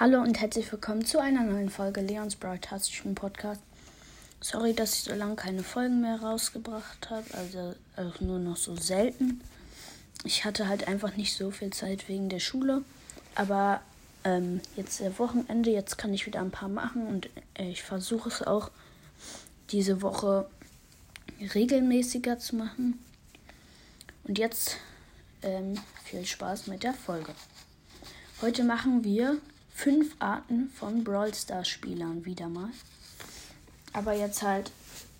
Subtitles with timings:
[0.00, 3.60] Hallo und herzlich willkommen zu einer neuen Folge Leons Broadcastischen Podcast.
[4.40, 8.76] Sorry, dass ich so lange keine Folgen mehr rausgebracht habe, also, also nur noch so
[8.76, 9.40] selten.
[10.22, 12.84] Ich hatte halt einfach nicht so viel Zeit wegen der Schule,
[13.34, 13.80] aber
[14.22, 18.28] ähm, jetzt der Wochenende, jetzt kann ich wieder ein paar machen und äh, ich versuche
[18.28, 18.70] es auch
[19.72, 20.48] diese Woche
[21.40, 23.00] regelmäßiger zu machen.
[24.22, 24.76] Und jetzt
[25.42, 25.74] ähm,
[26.04, 27.34] viel Spaß mit der Folge.
[28.40, 29.38] Heute machen wir
[29.78, 32.70] fünf Arten von Brawl Stars Spielern wieder mal.
[33.92, 34.72] Aber jetzt halt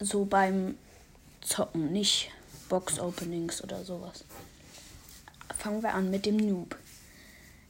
[0.00, 0.76] so beim
[1.42, 2.30] Zocken, nicht
[2.70, 4.24] Box Openings oder sowas.
[5.58, 6.74] Fangen wir an mit dem Noob.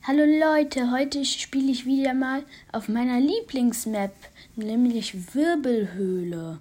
[0.04, 4.14] Hallo Leute, heute spiele ich wieder mal auf meiner Lieblingsmap,
[4.54, 6.60] nämlich Wirbelhöhle.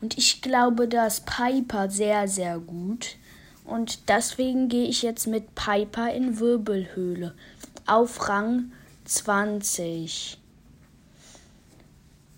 [0.00, 3.16] Und ich glaube, da ist Piper sehr, sehr gut.
[3.64, 7.34] Und deswegen gehe ich jetzt mit Piper in Wirbelhöhle
[7.84, 8.70] auf Rang
[9.06, 10.38] 20.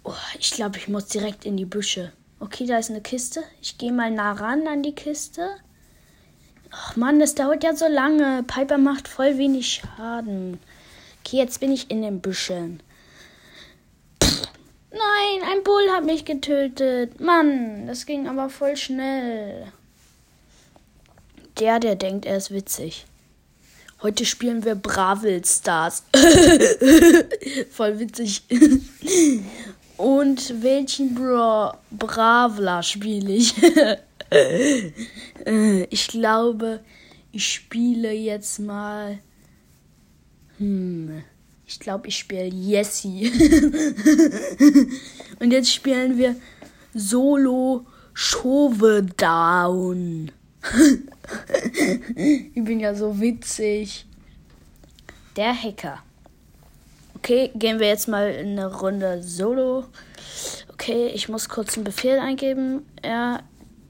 [0.05, 2.13] Oh, ich glaube, ich muss direkt in die Büsche.
[2.41, 3.43] Okay, da ist eine Kiste.
[3.61, 5.49] Ich gehe mal nah ran an die Kiste.
[6.71, 8.45] Ach Mann, das dauert ja so lange.
[8.45, 10.61] Piper macht voll wenig Schaden.
[11.21, 12.81] Okay, jetzt bin ich in den Büschen.
[14.23, 14.43] Pff,
[14.91, 17.21] nein, ein Bull hat mich getötet.
[17.21, 19.73] Mann, das ging aber voll schnell.
[21.59, 23.05] Der, der denkt, er ist witzig.
[24.01, 26.05] Heute spielen wir Bravel Stars.
[27.71, 28.45] Voll witzig.
[29.97, 33.55] Und welchen Bra Bravler spiele ich?
[35.91, 36.79] ich glaube,
[37.33, 39.19] ich spiele jetzt mal.
[40.59, 41.25] Hm.
[41.67, 43.31] Ich glaube, ich spiele Jessie.
[45.41, 46.37] Und jetzt spielen wir
[46.95, 49.11] Solo Showdown.
[52.15, 54.07] ich bin ja so witzig.
[55.37, 56.03] Der Hacker.
[57.17, 59.85] Okay, gehen wir jetzt mal in eine Runde Solo.
[60.73, 62.87] Okay, ich muss kurz einen Befehl eingeben.
[63.05, 63.41] Ja,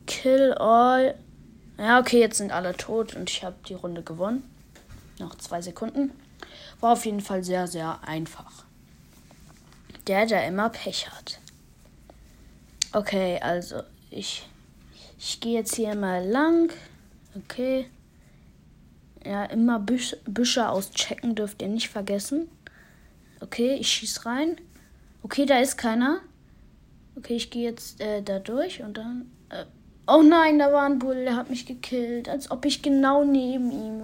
[0.07, 1.15] kill all.
[1.79, 4.43] Ja, okay, jetzt sind alle tot und ich habe die Runde gewonnen.
[5.19, 6.11] Noch zwei Sekunden.
[6.81, 8.65] War auf jeden Fall sehr, sehr einfach.
[10.07, 11.39] Der, der immer Pech hat.
[12.93, 14.49] Okay, also ich,
[15.19, 16.73] ich gehe jetzt hier mal lang.
[17.35, 17.87] Okay.
[19.25, 22.49] Ja, immer Büsch, Büsche auschecken dürft ihr nicht vergessen.
[23.41, 24.57] Okay, ich schieß rein.
[25.23, 26.21] Okay, da ist keiner.
[27.17, 29.31] Okay, ich gehe jetzt äh, da durch und dann.
[29.51, 29.65] Äh,
[30.07, 32.29] oh nein, da war ein Bull, der hat mich gekillt.
[32.29, 34.03] Als ob ich genau neben ihm.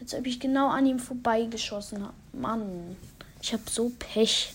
[0.00, 2.14] Als ob ich genau an ihm vorbeigeschossen habe.
[2.32, 2.96] Mann,
[3.40, 4.54] ich habe so Pech.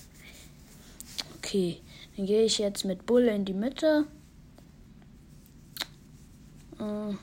[1.37, 1.79] Okay,
[2.15, 4.05] dann gehe ich jetzt mit Bull in die Mitte.
[6.79, 7.15] Äh.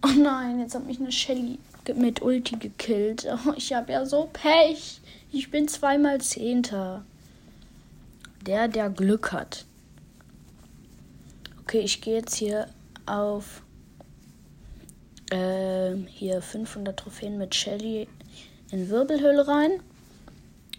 [0.00, 1.58] Oh nein, jetzt hat mich eine Shelly
[1.94, 3.26] mit Ulti gekillt.
[3.46, 5.00] Oh, ich habe ja so Pech.
[5.32, 7.04] Ich bin zweimal Zehnter.
[8.46, 9.64] Der, der Glück hat.
[11.62, 12.68] Okay, ich gehe jetzt hier
[13.04, 13.62] auf
[15.30, 18.08] äh, hier 500 Trophäen mit Shelly
[18.70, 19.82] in Wirbelhöhle rein.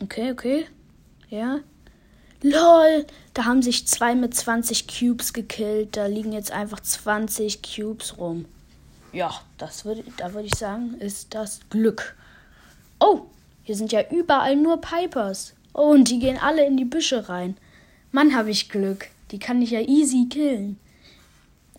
[0.02, 0.66] Okay, okay.
[1.30, 1.60] Ja.
[2.42, 3.06] LOL!
[3.34, 5.98] Da haben sich zwei mit 20 Cubes gekillt.
[5.98, 8.46] Da liegen jetzt einfach 20 Cubes rum.
[9.12, 12.16] Ja, das würde, da würde ich sagen, ist das Glück.
[13.00, 13.24] Oh,
[13.64, 15.54] hier sind ja überall nur Pipers.
[15.74, 17.58] Oh, und die gehen alle in die Büsche rein.
[18.12, 19.10] Mann, habe ich Glück.
[19.32, 20.80] Die kann ich ja easy killen.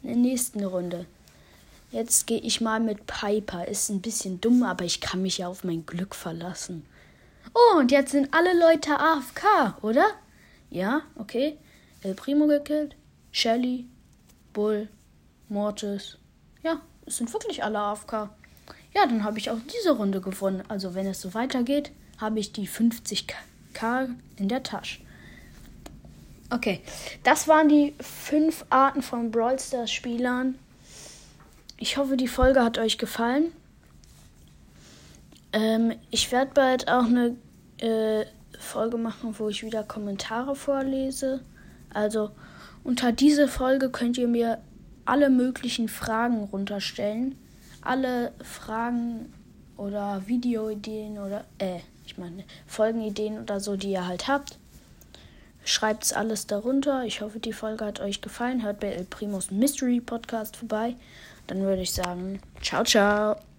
[0.03, 1.06] In der nächsten Runde.
[1.91, 3.66] Jetzt gehe ich mal mit Piper.
[3.66, 6.84] Ist ein bisschen dumm, aber ich kann mich ja auf mein Glück verlassen.
[7.54, 10.06] Oh, und jetzt sind alle Leute AFK, oder?
[10.71, 11.59] Ja, okay.
[12.03, 12.97] El Primo gekillt.
[13.33, 13.87] Shelly.
[14.53, 14.89] Bull.
[15.49, 16.17] Mortis.
[16.63, 18.31] Ja, es sind wirklich alle AFK.
[18.95, 20.63] Ja, dann habe ich auch diese Runde gewonnen.
[20.69, 25.01] Also wenn es so weitergeht, habe ich die 50k in der Tasche.
[26.51, 26.81] Okay,
[27.23, 30.59] das waren die fünf Arten von Brawl Stars Spielern.
[31.77, 33.53] Ich hoffe, die Folge hat euch gefallen.
[35.53, 37.37] Ähm, ich werde bald auch eine
[37.79, 38.27] äh,
[38.59, 41.41] Folge machen, wo ich wieder Kommentare vorlese.
[41.92, 42.30] Also
[42.84, 44.59] unter diese Folge könnt ihr mir
[45.04, 47.36] alle möglichen Fragen runterstellen.
[47.83, 49.33] Alle Fragen
[49.77, 54.59] oder Videoideen oder, äh, ich meine, Folgenideen oder so, die ihr halt habt.
[55.65, 57.04] Schreibt es alles darunter.
[57.04, 58.63] Ich hoffe, die Folge hat euch gefallen.
[58.63, 60.97] Hört bei El Primos Mystery Podcast vorbei.
[61.47, 63.50] Dann würde ich sagen, ciao, ciao.